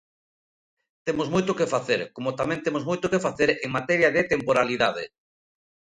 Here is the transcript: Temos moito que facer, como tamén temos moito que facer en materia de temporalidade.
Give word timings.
Temos 1.05 1.27
moito 1.33 1.57
que 1.59 1.71
facer, 1.73 2.01
como 2.15 2.37
tamén 2.39 2.63
temos 2.65 2.83
moito 2.89 3.11
que 3.11 3.23
facer 3.27 3.49
en 3.65 3.69
materia 3.77 4.09
de 4.15 4.27
temporalidade. 4.33 5.03